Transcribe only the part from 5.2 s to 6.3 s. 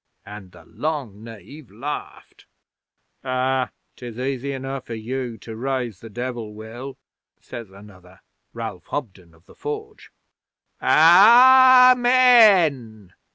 to raise the